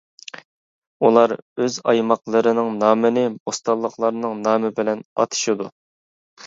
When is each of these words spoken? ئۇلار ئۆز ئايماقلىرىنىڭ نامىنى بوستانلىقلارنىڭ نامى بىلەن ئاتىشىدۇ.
ئۇلار 1.07 1.33
ئۆز 1.65 1.77
ئايماقلىرىنىڭ 1.93 2.73
نامىنى 2.81 3.27
بوستانلىقلارنىڭ 3.37 4.43
نامى 4.49 4.75
بىلەن 4.83 5.07
ئاتىشىدۇ. 5.21 5.75